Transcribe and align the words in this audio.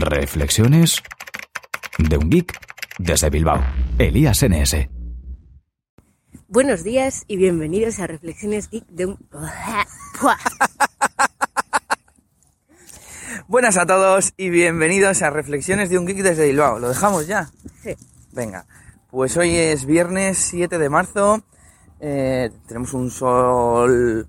Reflexiones 0.00 1.02
de 1.98 2.16
un 2.18 2.30
geek 2.30 2.58
desde 2.98 3.30
Bilbao, 3.30 3.64
Elías 3.98 4.42
NS. 4.42 4.88
Buenos 6.48 6.84
días 6.84 7.24
y 7.26 7.36
bienvenidos 7.36 7.98
a 7.98 8.06
Reflexiones 8.06 8.70
Geek 8.70 8.86
de 8.88 9.06
un... 9.06 9.18
Buenas 13.48 13.76
a 13.76 13.86
todos 13.86 14.32
y 14.36 14.50
bienvenidos 14.50 15.22
a 15.22 15.30
Reflexiones 15.30 15.90
de 15.90 15.98
un 15.98 16.06
Geek 16.06 16.18
desde 16.18 16.46
Bilbao. 16.46 16.78
¿Lo 16.78 16.88
dejamos 16.88 17.26
ya? 17.26 17.50
Sí. 17.82 17.94
Venga, 18.32 18.66
pues 19.10 19.36
hoy 19.36 19.56
es 19.56 19.84
viernes 19.86 20.38
7 20.38 20.78
de 20.78 20.88
marzo. 20.88 21.42
Eh, 22.00 22.50
tenemos 22.66 22.92
un 22.92 23.10
sol 23.10 24.28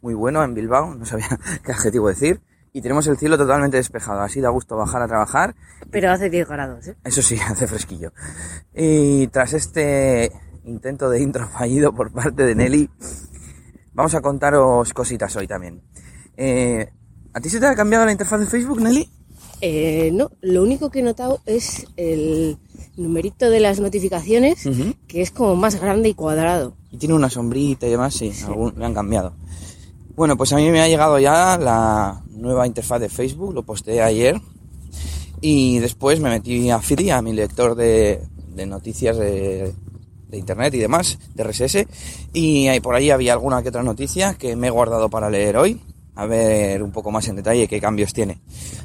muy 0.00 0.14
bueno 0.14 0.42
en 0.42 0.54
Bilbao, 0.54 0.94
no 0.94 1.04
sabía 1.04 1.28
qué 1.64 1.72
adjetivo 1.72 2.08
decir. 2.08 2.40
Y 2.72 2.80
tenemos 2.82 3.06
el 3.06 3.16
cielo 3.16 3.36
totalmente 3.38 3.76
despejado, 3.78 4.20
así 4.20 4.40
da 4.40 4.50
gusto 4.50 4.76
bajar 4.76 5.02
a 5.02 5.08
trabajar. 5.08 5.54
Pero 5.90 6.10
hace 6.10 6.28
10 6.30 6.48
grados, 6.48 6.86
¿eh? 6.88 6.96
Eso 7.04 7.22
sí, 7.22 7.36
hace 7.48 7.66
fresquillo. 7.66 8.12
Y 8.74 9.26
tras 9.28 9.52
este 9.54 10.30
intento 10.64 11.08
de 11.08 11.20
intro 11.22 11.48
fallido 11.48 11.94
por 11.94 12.12
parte 12.12 12.44
de 12.44 12.54
Nelly, 12.54 12.90
vamos 13.94 14.14
a 14.14 14.20
contaros 14.20 14.92
cositas 14.92 15.34
hoy 15.36 15.46
también. 15.46 15.82
Eh, 16.36 16.90
¿A 17.34 17.40
ti 17.40 17.48
se 17.48 17.58
te 17.60 17.66
ha 17.66 17.74
cambiado 17.74 18.04
la 18.04 18.12
interfaz 18.12 18.40
de 18.40 18.46
Facebook, 18.46 18.80
Nelly? 18.80 19.10
Eh, 19.60 20.10
no, 20.12 20.30
lo 20.40 20.62
único 20.62 20.90
que 20.90 21.00
he 21.00 21.02
notado 21.02 21.40
es 21.46 21.86
el 21.96 22.58
numerito 22.96 23.50
de 23.50 23.58
las 23.60 23.80
notificaciones, 23.80 24.62
que 25.08 25.20
es 25.22 25.30
como 25.32 25.56
más 25.56 25.80
grande 25.80 26.10
y 26.10 26.14
cuadrado. 26.14 26.76
Y 26.90 26.98
tiene 26.98 27.14
una 27.14 27.28
sombrita 27.30 27.86
y 27.86 27.90
demás, 27.90 28.14
sí, 28.14 28.32
algún- 28.46 28.74
le 28.78 28.84
han 28.84 28.94
cambiado. 28.94 29.34
Bueno, 30.18 30.36
pues 30.36 30.52
a 30.52 30.56
mí 30.56 30.68
me 30.70 30.80
ha 30.82 30.88
llegado 30.88 31.16
ya 31.20 31.56
la 31.56 32.20
nueva 32.32 32.66
interfaz 32.66 33.00
de 33.00 33.08
Facebook, 33.08 33.54
lo 33.54 33.62
posteé 33.62 34.02
ayer. 34.02 34.40
Y 35.40 35.78
después 35.78 36.18
me 36.18 36.28
metí 36.28 36.68
a 36.70 36.80
Feedy, 36.80 37.10
a 37.10 37.22
mi 37.22 37.32
lector 37.32 37.76
de, 37.76 38.20
noticias 38.66 39.16
de, 39.16 39.72
de 40.28 40.36
internet 40.36 40.74
y 40.74 40.78
demás, 40.78 41.20
de 41.36 41.44
RSS. 41.44 41.86
Y 42.32 42.66
ahí 42.66 42.80
por 42.80 42.96
ahí 42.96 43.10
había 43.10 43.32
alguna 43.34 43.62
que 43.62 43.68
otra 43.68 43.84
noticia 43.84 44.34
que 44.34 44.56
me 44.56 44.66
he 44.66 44.70
guardado 44.70 45.08
para 45.08 45.30
leer 45.30 45.56
hoy. 45.56 45.80
A 46.16 46.26
ver 46.26 46.82
un 46.82 46.90
poco 46.90 47.12
más 47.12 47.28
en 47.28 47.36
detalle 47.36 47.68
qué 47.68 47.80
cambios 47.80 48.12
tiene. 48.12 48.40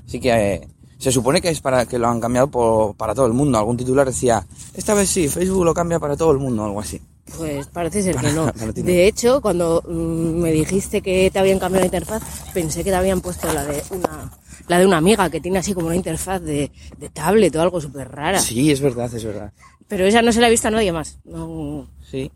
Así 0.05 0.19
que 0.19 0.29
eh, 0.29 0.67
se 0.99 1.11
supone 1.11 1.41
que 1.41 1.49
es 1.49 1.61
para 1.61 1.87
que 1.87 1.97
lo 1.97 2.09
han 2.09 2.21
cambiado 2.21 2.51
por- 2.51 2.95
para 2.95 3.15
todo 3.15 3.25
el 3.25 3.33
mundo. 3.33 3.57
Algún 3.57 3.75
titular 3.75 4.05
decía, 4.05 4.45
esta 4.75 4.93
vez 4.93 5.09
sí, 5.09 5.27
Facebook 5.27 5.65
lo 5.65 5.73
cambia 5.73 5.97
para 5.97 6.15
todo 6.15 6.31
el 6.31 6.37
mundo, 6.37 6.63
algo 6.63 6.79
así. 6.79 7.01
Pues 7.37 7.67
parece 7.67 8.03
ser 8.03 8.17
que 8.17 8.31
no. 8.31 8.51
De 8.75 9.07
hecho, 9.07 9.41
cuando 9.41 9.81
mm, 9.87 10.41
me 10.41 10.51
dijiste 10.51 11.01
que 11.01 11.31
te 11.31 11.39
habían 11.39 11.57
cambiado 11.59 11.81
la 11.81 11.87
interfaz, 11.87 12.21
pensé 12.53 12.83
que 12.83 12.89
te 12.91 12.95
habían 12.95 13.21
puesto 13.21 13.51
la 13.51 13.63
de 13.65 13.81
una, 13.91 14.31
la 14.67 14.79
de 14.79 14.85
una 14.85 14.97
amiga 14.97 15.29
que 15.29 15.39
tiene 15.39 15.59
así 15.59 15.73
como 15.73 15.87
una 15.87 15.95
interfaz 15.95 16.41
de, 16.41 16.71
de 16.97 17.09
tablet 17.09 17.55
o 17.55 17.61
algo 17.61 17.79
súper 17.79 18.09
rara. 18.09 18.39
Sí, 18.39 18.71
es 18.71 18.81
verdad, 18.81 19.13
es 19.13 19.23
verdad. 19.23 19.51
Pero 19.87 20.05
esa 20.05 20.21
no 20.21 20.31
se 20.31 20.41
la 20.41 20.47
ha 20.47 20.49
visto 20.49 20.67
a 20.67 20.71
nadie 20.71 20.91
más. 20.91 21.19
No, 21.23 21.87
Sí. 22.09 22.31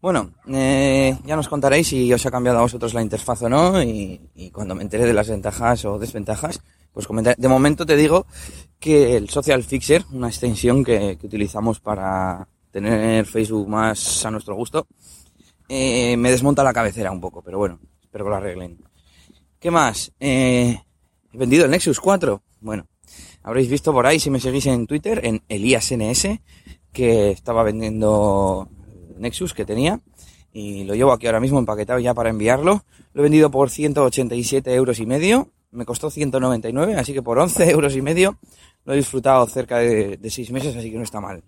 Bueno, 0.00 0.32
eh, 0.48 1.18
ya 1.24 1.34
nos 1.34 1.48
contaréis 1.48 1.88
si 1.88 2.12
os 2.12 2.24
ha 2.24 2.30
cambiado 2.30 2.58
a 2.58 2.62
vosotros 2.62 2.94
la 2.94 3.02
interfaz 3.02 3.42
o 3.42 3.48
no 3.48 3.82
y, 3.82 4.20
y 4.36 4.50
cuando 4.50 4.76
me 4.76 4.82
entere 4.82 5.06
de 5.06 5.12
las 5.12 5.28
ventajas 5.28 5.84
o 5.86 5.98
desventajas, 5.98 6.60
pues 6.92 7.06
comentaré. 7.06 7.34
De 7.36 7.48
momento 7.48 7.84
te 7.84 7.96
digo 7.96 8.26
que 8.78 9.16
el 9.16 9.28
Social 9.28 9.64
Fixer, 9.64 10.04
una 10.12 10.28
extensión 10.28 10.84
que, 10.84 11.18
que 11.18 11.26
utilizamos 11.26 11.80
para 11.80 12.46
tener 12.70 13.26
Facebook 13.26 13.68
más 13.68 14.24
a 14.24 14.30
nuestro 14.30 14.54
gusto, 14.54 14.86
eh, 15.68 16.16
me 16.16 16.30
desmonta 16.30 16.64
la 16.64 16.72
cabecera 16.72 17.10
un 17.10 17.20
poco, 17.20 17.42
pero 17.42 17.58
bueno, 17.58 17.78
espero 18.02 18.24
que 18.24 18.30
lo 18.30 18.36
arreglen. 18.36 18.78
¿Qué 19.60 19.70
más? 19.70 20.12
Eh, 20.20 20.80
he 21.32 21.38
vendido 21.38 21.64
el 21.64 21.70
Nexus 21.70 22.00
4. 22.00 22.42
Bueno, 22.60 22.86
habréis 23.42 23.68
visto 23.68 23.92
por 23.92 24.06
ahí, 24.06 24.18
si 24.18 24.30
me 24.30 24.40
seguís 24.40 24.66
en 24.66 24.86
Twitter, 24.86 25.20
en 25.24 25.42
ElíasNS, 25.48 26.40
que 26.92 27.30
estaba 27.30 27.62
vendiendo 27.62 28.68
el 29.14 29.20
Nexus 29.20 29.52
que 29.52 29.64
tenía. 29.64 30.00
Y 30.52 30.84
lo 30.84 30.94
llevo 30.94 31.12
aquí 31.12 31.26
ahora 31.26 31.40
mismo 31.40 31.58
empaquetado 31.58 31.98
ya 31.98 32.14
para 32.14 32.30
enviarlo. 32.30 32.84
Lo 33.12 33.20
he 33.20 33.24
vendido 33.24 33.50
por 33.50 33.68
187 33.68 34.74
euros 34.74 34.98
y 35.00 35.06
medio. 35.06 35.50
Me 35.70 35.84
costó 35.84 36.08
199, 36.08 36.94
así 36.96 37.12
que 37.12 37.22
por 37.22 37.38
11 37.38 37.70
euros 37.70 37.94
y 37.94 38.00
medio 38.00 38.38
lo 38.84 38.94
he 38.94 38.96
disfrutado 38.96 39.46
cerca 39.46 39.78
de, 39.78 40.16
de 40.16 40.30
6 40.30 40.50
meses, 40.50 40.74
así 40.74 40.90
que 40.90 40.96
no 40.96 41.02
está 41.02 41.20
mal. 41.20 41.42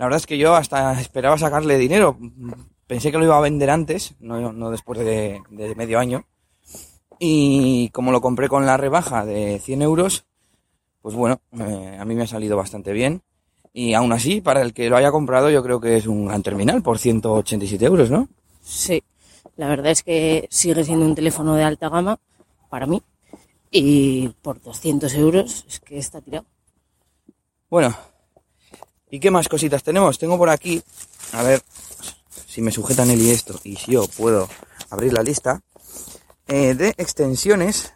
La 0.00 0.06
verdad 0.06 0.16
es 0.16 0.26
que 0.26 0.38
yo 0.38 0.54
hasta 0.54 0.98
esperaba 0.98 1.36
sacarle 1.36 1.76
dinero. 1.76 2.16
Pensé 2.86 3.12
que 3.12 3.18
lo 3.18 3.24
iba 3.26 3.36
a 3.36 3.42
vender 3.42 3.68
antes, 3.68 4.14
no, 4.18 4.50
no 4.50 4.70
después 4.70 4.98
de, 4.98 5.42
de 5.50 5.74
medio 5.74 5.98
año. 5.98 6.24
Y 7.18 7.90
como 7.90 8.10
lo 8.10 8.22
compré 8.22 8.48
con 8.48 8.64
la 8.64 8.78
rebaja 8.78 9.26
de 9.26 9.58
100 9.58 9.82
euros, 9.82 10.24
pues 11.02 11.14
bueno, 11.14 11.42
eh, 11.52 11.98
a 12.00 12.06
mí 12.06 12.14
me 12.14 12.22
ha 12.22 12.26
salido 12.26 12.56
bastante 12.56 12.94
bien. 12.94 13.20
Y 13.74 13.92
aún 13.92 14.10
así, 14.12 14.40
para 14.40 14.62
el 14.62 14.72
que 14.72 14.88
lo 14.88 14.96
haya 14.96 15.10
comprado, 15.10 15.50
yo 15.50 15.62
creo 15.62 15.82
que 15.82 15.98
es 15.98 16.06
un 16.06 16.24
gran 16.24 16.42
terminal 16.42 16.80
por 16.82 16.98
187 16.98 17.84
euros, 17.84 18.10
¿no? 18.10 18.26
Sí, 18.62 19.02
la 19.56 19.68
verdad 19.68 19.92
es 19.92 20.02
que 20.02 20.48
sigue 20.48 20.82
siendo 20.82 21.04
un 21.04 21.14
teléfono 21.14 21.56
de 21.56 21.64
alta 21.64 21.90
gama 21.90 22.18
para 22.70 22.86
mí. 22.86 23.02
Y 23.70 24.28
por 24.40 24.62
200 24.62 25.12
euros 25.16 25.66
es 25.68 25.78
que 25.78 25.98
está 25.98 26.22
tirado. 26.22 26.46
Bueno, 27.68 27.94
¿y 29.10 29.20
qué 29.20 29.30
más 29.30 29.48
cositas 29.48 29.82
tenemos? 29.82 30.18
Tengo 30.18 30.38
por 30.38 30.50
aquí, 30.50 30.82
a 31.32 31.42
ver 31.42 31.62
si 32.46 32.62
me 32.62 32.72
sujetan 32.72 33.10
el 33.10 33.28
esto 33.28 33.58
y 33.64 33.76
si 33.76 33.92
yo 33.92 34.06
puedo 34.08 34.48
abrir 34.90 35.12
la 35.12 35.22
lista, 35.22 35.62
eh, 36.48 36.74
de 36.74 36.88
extensiones, 36.96 37.92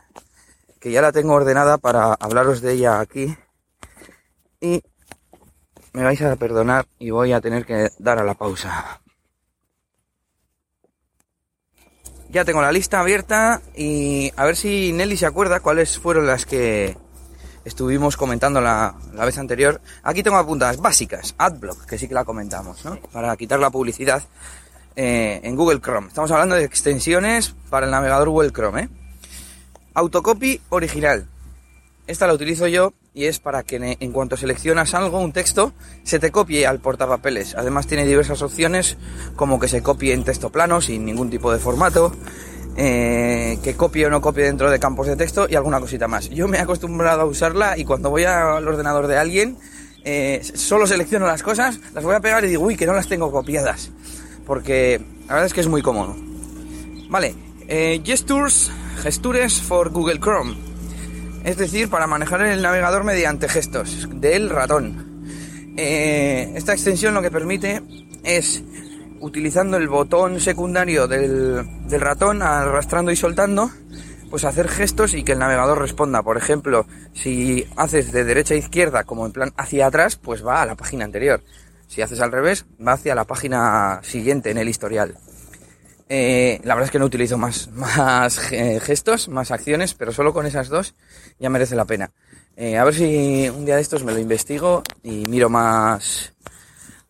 que 0.81 0.93
ya 0.93 1.03
la 1.03 1.13
tengo 1.13 1.35
ordenada 1.35 1.79
para 1.79 2.15
hablaros 2.15 2.61
de 2.61 2.75
ella 2.75 3.01
aquí. 3.01 3.37
Y 4.61 4.83
me 5.93 6.03
vais 6.03 6.21
a 6.23 6.37
perdonar 6.37 6.87
y 6.99 7.11
voy 7.11 7.33
a 7.33 7.41
tener 7.41 7.65
que 7.65 7.91
dar 7.99 8.19
a 8.19 8.25
la 8.25 8.35
pausa. 8.35 9.01
Ya 12.31 12.45
tengo 12.45 12.61
la 12.63 12.73
lista 12.73 13.01
abierta 13.01 13.63
y 13.77 14.33
a 14.37 14.45
ver 14.45 14.57
si 14.57 14.93
Nelly 14.93 15.17
se 15.17 15.27
acuerda 15.27 15.61
cuáles 15.61 15.99
fueron 15.99 16.27
las 16.27 16.47
que 16.47 16.97
estuvimos 17.65 18.17
comentando 18.17 18.61
la, 18.61 18.95
la 19.15 19.25
vez 19.25 19.39
anterior. 19.39 19.81
Aquí 20.03 20.23
tengo 20.23 20.37
apuntadas 20.37 20.77
básicas, 20.79 21.35
AdBlock, 21.39 21.87
que 21.87 21.99
sí 21.99 22.09
que 22.09 22.15
la 22.15 22.25
comentamos, 22.25 22.85
¿no? 22.85 22.97
Para 23.13 23.37
quitar 23.37 23.59
la 23.61 23.71
publicidad 23.71 24.23
eh, 24.97 25.41
en 25.43 25.57
Google 25.57 25.81
Chrome. 25.81 26.09
Estamos 26.09 26.31
hablando 26.31 26.55
de 26.55 26.65
extensiones 26.65 27.55
para 27.71 27.87
el 27.87 27.93
navegador 27.93 28.29
Google 28.29 28.53
Chrome, 28.53 28.83
¿eh? 28.83 28.89
Autocopy 29.95 30.61
original. 30.71 31.27
Esta 32.07 32.27
la 32.27 32.35
utilizo 32.35 32.67
yo 32.67 32.93
y 33.15 33.25
es 33.27 33.39
para 33.39 33.63
que 33.63 33.77
en- 33.77 33.97
en 33.99 34.13
cuanto 34.13 34.37
seleccionas 34.37 34.93
algo, 34.95 35.21
un 35.21 35.33
texto, 35.33 35.73
se 36.03 36.19
te 36.19 36.31
copie 36.33 36.67
al 36.67 36.81
portapapeles. 36.81 37.55
Además 37.55 37.87
tiene 37.87 38.05
diversas 38.05 38.43
opciones 38.43 38.97
como 39.37 39.59
que 39.61 39.69
se 39.69 39.83
copie 39.83 40.13
en 40.13 40.25
texto 40.25 40.51
plano 40.51 40.81
sin 40.81 41.05
ningún 41.05 41.31
tipo 41.31 41.53
de 41.53 41.59
formato, 41.61 42.13
eh, 42.77 43.59
que 43.63 43.75
copie 43.75 44.07
o 44.07 44.11
no 44.11 44.21
copie 44.21 44.45
dentro 44.45 44.71
de 44.71 44.81
campos 44.81 45.07
de 45.07 45.17
texto 45.17 45.47
y 45.49 45.55
alguna 45.55 45.81
cosita 45.81 46.09
más. 46.09 46.29
Yo 46.31 46.49
me 46.49 46.59
he 46.59 46.61
acostumbrado 46.61 47.23
a 47.23 47.25
usarla 47.25 47.79
y 47.79 47.85
cuando 47.85 48.11
voy 48.11 48.25
al 48.25 48.67
ordenador 48.67 49.07
de 49.07 49.17
alguien, 49.17 49.57
eh, 50.05 50.41
solo 50.55 50.87
selecciono 50.87 51.27
las 51.27 51.43
cosas, 51.43 51.79
las 51.95 52.03
voy 52.03 52.15
a 52.15 52.21
pegar 52.21 52.45
y 52.45 52.49
digo, 52.49 52.65
uy, 52.65 52.77
que 52.77 52.87
no 52.87 52.93
las 52.93 53.09
tengo 53.09 53.31
copiadas. 53.31 53.91
Porque 54.45 55.01
la 55.27 55.35
verdad 55.35 55.47
es 55.47 55.55
que 55.55 55.61
es 55.61 55.69
muy 55.69 55.83
cómodo. 55.83 56.17
Vale, 57.09 57.35
eh, 57.69 58.01
gestures, 58.05 58.71
gestures 59.03 59.61
for 59.61 59.91
Google 59.91 60.19
Chrome. 60.19 60.57
Es 61.45 61.57
decir, 61.57 61.89
para 61.89 62.07
manejar 62.07 62.43
el 62.43 62.63
navegador 62.63 63.05
mediante 63.05 63.49
gestos 63.49 64.09
del 64.11 64.51
ratón. 64.51 65.13
Esta 65.77 66.73
extensión 66.73 67.15
lo 67.15 67.23
que 67.23 67.31
permite 67.31 67.83
es, 68.23 68.63
utilizando 69.25 69.79
el 69.79 69.89
botón 69.89 70.39
secundario 70.39 71.09
del, 71.09 71.89
del 71.89 72.01
ratón, 72.01 72.43
arrastrando 72.43 73.11
y 73.11 73.17
soltando, 73.17 73.71
pues 74.31 74.45
hacer 74.45 74.69
gestos 74.69 75.15
y 75.15 75.25
que 75.25 75.33
el 75.33 75.39
navegador 75.39 75.79
responda. 75.79 76.23
Por 76.23 76.37
ejemplo, 76.37 76.87
si 77.15 77.67
haces 77.77 78.13
de 78.13 78.25
derecha 78.25 78.53
a 78.53 78.59
izquierda, 78.59 79.05
como 79.05 79.25
en 79.25 79.33
plan 79.33 79.53
hacia 79.57 79.87
atrás, 79.87 80.17
pues 80.17 80.47
va 80.47 80.61
a 80.61 80.67
la 80.67 80.75
página 80.75 81.07
anterior. 81.07 81.43
Si 81.89 82.03
haces 82.03 82.21
al 82.21 82.33
revés, 82.33 82.67
va 82.87 82.93
hacia 82.93 83.15
la 83.15 83.25
página 83.25 84.01
siguiente 84.03 84.51
en 84.51 84.59
el 84.59 84.69
historial. 84.69 85.17
Eh, 86.11 86.61
la 86.63 86.75
verdad 86.75 86.89
es 86.89 86.91
que 86.91 86.99
no 86.99 87.07
utilizo 87.07 87.39
más, 87.39 87.69
más 87.73 88.39
gestos, 88.39 89.29
más 89.31 89.51
acciones, 89.51 89.95
pero 89.95 90.13
solo 90.13 90.35
con 90.35 90.45
esas 90.45 90.69
dos 90.69 90.95
ya 91.39 91.49
merece 91.49 91.77
la 91.77 91.87
pena. 91.87 92.13
Eh, 92.57 92.77
a 92.77 92.85
ver 92.85 92.95
si 92.95 93.49
un 93.49 93.65
día 93.65 93.77
de 93.77 93.83
estos 93.83 94.05
me 94.05 94.13
lo 94.13 94.19
investigo 94.19 94.83
y 95.03 95.27
miro 95.27 95.49
más, 95.49 96.34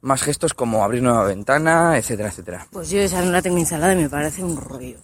más 0.04 0.22
gestos 0.22 0.52
como 0.52 0.84
abrir 0.84 1.02
nueva 1.02 1.24
ventana, 1.24 1.96
etcétera, 1.96 2.28
etcétera. 2.28 2.66
Pues 2.70 2.90
yo 2.90 3.00
esa 3.00 3.22
no 3.22 3.32
la 3.32 3.40
tengo 3.40 3.56
instalada 3.56 3.94
y 3.94 3.96
me 3.96 4.10
parece 4.10 4.44
un 4.44 4.56
rollo. 4.56 4.98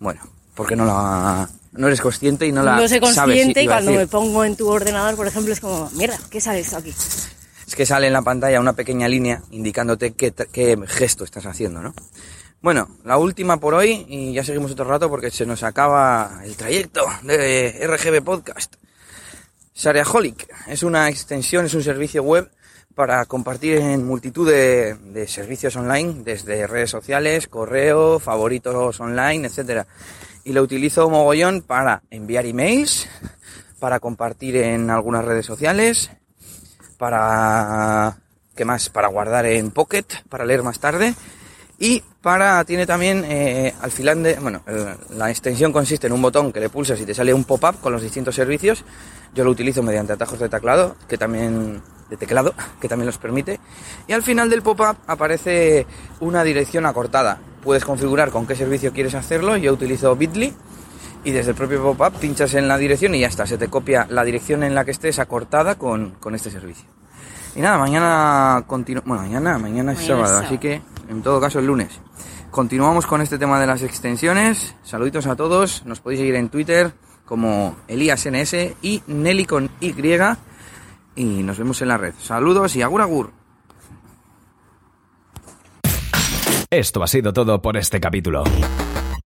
Bueno, 0.00 0.20
porque 0.54 0.74
no 0.74 0.84
la, 0.84 1.48
no 1.72 1.86
eres 1.86 2.00
consciente 2.00 2.44
y 2.44 2.52
no 2.52 2.64
la 2.64 2.74
no 2.74 2.88
soy 2.88 2.98
sabes, 2.98 3.14
consciente 3.14 3.62
y 3.62 3.66
cuando 3.66 3.92
me 3.92 4.08
pongo 4.08 4.44
en 4.44 4.56
tu 4.56 4.68
ordenador, 4.68 5.14
por 5.14 5.28
ejemplo, 5.28 5.52
es 5.52 5.60
como, 5.60 5.88
mierda, 5.90 6.18
¿qué 6.28 6.40
sale 6.40 6.58
esto 6.58 6.78
aquí? 6.78 6.90
Es 6.90 7.76
que 7.76 7.86
sale 7.86 8.08
en 8.08 8.12
la 8.12 8.22
pantalla 8.22 8.58
una 8.58 8.72
pequeña 8.72 9.06
línea 9.06 9.42
indicándote 9.52 10.12
qué, 10.14 10.32
qué 10.32 10.76
gesto 10.88 11.22
estás 11.22 11.46
haciendo, 11.46 11.80
¿no? 11.80 11.94
Bueno, 12.62 12.88
la 13.04 13.16
última 13.16 13.58
por 13.58 13.74
hoy 13.74 14.06
y 14.08 14.32
ya 14.32 14.42
seguimos 14.42 14.72
otro 14.72 14.86
rato 14.86 15.08
porque 15.08 15.30
se 15.30 15.46
nos 15.46 15.62
acaba 15.62 16.40
el 16.44 16.56
trayecto 16.56 17.06
de 17.22 17.86
RGB 17.86 18.24
Podcast. 18.24 18.74
Shareaholic 19.72 20.48
es 20.66 20.82
una 20.82 21.08
extensión, 21.08 21.64
es 21.64 21.74
un 21.74 21.84
servicio 21.84 22.24
web 22.24 22.50
para 22.94 23.24
compartir 23.26 23.78
en 23.78 24.06
multitud 24.06 24.48
de, 24.48 25.26
servicios 25.26 25.76
online, 25.76 26.22
desde 26.24 26.66
redes 26.66 26.90
sociales, 26.90 27.46
correo, 27.46 28.18
favoritos 28.18 29.00
online, 29.00 29.46
etcétera. 29.46 29.86
Y 30.44 30.52
lo 30.52 30.62
utilizo 30.62 31.08
mogollón 31.10 31.62
para 31.62 32.02
enviar 32.10 32.46
emails, 32.46 33.08
para 33.78 34.00
compartir 34.00 34.56
en 34.56 34.90
algunas 34.90 35.24
redes 35.24 35.46
sociales, 35.46 36.10
para 36.98 38.16
¿qué 38.54 38.64
más? 38.64 38.90
Para 38.90 39.08
guardar 39.08 39.46
en 39.46 39.70
Pocket, 39.70 40.04
para 40.28 40.44
leer 40.44 40.62
más 40.62 40.80
tarde. 40.80 41.14
Y 41.78 42.02
para, 42.20 42.62
tiene 42.66 42.86
también 42.86 43.24
eh, 43.26 43.74
al 43.80 43.90
final 43.90 44.22
de, 44.22 44.34
bueno, 44.34 44.62
la 45.16 45.30
extensión 45.30 45.72
consiste 45.72 46.08
en 46.08 46.12
un 46.12 46.20
botón 46.20 46.52
que 46.52 46.60
le 46.60 46.68
pulsas 46.68 47.00
y 47.00 47.06
te 47.06 47.14
sale 47.14 47.32
un 47.32 47.44
pop-up 47.44 47.80
con 47.80 47.90
los 47.90 48.02
distintos 48.02 48.34
servicios. 48.34 48.84
Yo 49.32 49.44
lo 49.44 49.50
utilizo 49.50 49.82
mediante 49.82 50.12
atajos 50.12 50.40
de 50.40 50.50
teclado, 50.50 50.96
que 51.08 51.16
también, 51.16 51.80
de 52.10 52.16
teclado, 52.16 52.52
que 52.80 52.88
también 52.88 53.06
los 53.06 53.18
permite. 53.18 53.60
Y 54.06 54.12
al 54.12 54.22
final 54.22 54.50
del 54.50 54.62
pop-up 54.62 54.96
aparece 55.06 55.86
una 56.18 56.42
dirección 56.44 56.84
acortada. 56.84 57.38
Puedes 57.62 57.84
configurar 57.84 58.30
con 58.30 58.46
qué 58.46 58.56
servicio 58.56 58.92
quieres 58.92 59.14
hacerlo. 59.14 59.56
Yo 59.56 59.72
utilizo 59.72 60.14
Bitly 60.16 60.52
y 61.24 61.30
desde 61.30 61.50
el 61.50 61.56
propio 61.56 61.82
pop-up 61.82 62.18
pinchas 62.18 62.54
en 62.54 62.68
la 62.68 62.76
dirección 62.76 63.14
y 63.14 63.20
ya 63.20 63.28
está. 63.28 63.46
Se 63.46 63.56
te 63.56 63.68
copia 63.68 64.06
la 64.10 64.24
dirección 64.24 64.62
en 64.62 64.74
la 64.74 64.84
que 64.84 64.90
estés 64.90 65.18
acortada 65.18 65.76
con, 65.76 66.16
con 66.20 66.34
este 66.34 66.50
servicio. 66.50 66.86
Y 67.54 67.60
nada, 67.60 67.78
mañana 67.78 68.64
continúa. 68.66 69.02
Bueno, 69.06 69.22
mañana, 69.22 69.58
mañana 69.58 69.92
es 69.92 70.00
sábado. 70.06 70.38
así 70.38 70.58
que 70.58 70.82
en 71.08 71.22
todo 71.22 71.40
caso 71.40 71.58
el 71.58 71.66
lunes. 71.66 72.00
Continuamos 72.50 73.06
con 73.06 73.20
este 73.20 73.38
tema 73.38 73.60
de 73.60 73.66
las 73.66 73.82
extensiones. 73.82 74.74
Saluditos 74.82 75.26
a 75.26 75.36
todos. 75.36 75.84
Nos 75.86 76.00
podéis 76.00 76.20
seguir 76.20 76.34
en 76.34 76.48
Twitter 76.48 76.92
como 77.24 77.76
ElíasNS 77.86 78.54
y 78.82 79.02
Nelly 79.06 79.44
con 79.44 79.70
Y. 79.80 79.92
Y 81.20 81.42
nos 81.42 81.58
vemos 81.58 81.82
en 81.82 81.88
la 81.88 81.98
red. 81.98 82.14
Saludos 82.18 82.74
y 82.76 82.82
agur 82.82 83.02
agur. 83.02 83.32
Esto 86.70 87.02
ha 87.02 87.06
sido 87.06 87.34
todo 87.34 87.60
por 87.60 87.76
este 87.76 88.00
capítulo. 88.00 88.44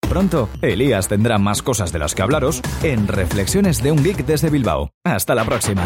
Pronto, 0.01 0.49
Elías 0.61 1.07
tendrá 1.07 1.39
más 1.39 1.63
cosas 1.63 1.93
de 1.93 2.01
las 2.01 2.17
que 2.17 2.23
hablaros 2.23 2.63
en 2.83 3.07
Reflexiones 3.07 3.81
de 3.81 3.93
un 3.93 4.03
Geek 4.03 4.27
desde 4.27 4.51
Bilbao. 4.51 4.91
Hasta 5.05 5.37
la 5.37 5.45
próxima. 5.45 5.85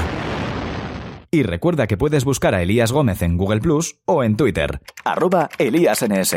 Y 1.31 1.43
recuerda 1.43 1.87
que 1.87 1.99
puedes 1.99 2.25
buscar 2.25 2.55
a 2.55 2.63
Elías 2.63 2.91
Gómez 2.91 3.21
en 3.21 3.37
Google 3.37 3.61
Plus 3.61 4.01
o 4.07 4.25
en 4.25 4.37
Twitter, 4.39 4.81
arroba 5.05 5.51
ElíasNS. 5.59 6.37